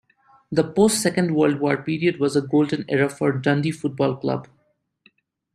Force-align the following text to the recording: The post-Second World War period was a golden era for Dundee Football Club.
The 0.51 0.63
post-Second 0.63 1.35
World 1.35 1.59
War 1.59 1.77
period 1.83 2.19
was 2.19 2.35
a 2.35 2.41
golden 2.41 2.85
era 2.89 3.07
for 3.07 3.31
Dundee 3.33 3.69
Football 3.69 4.15
Club. 4.15 4.47